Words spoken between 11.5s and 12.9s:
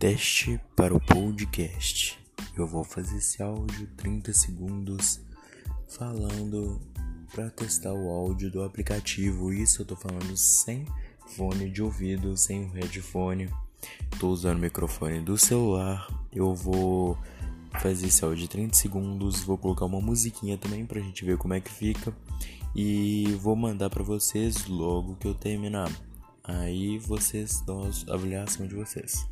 de ouvido, sem o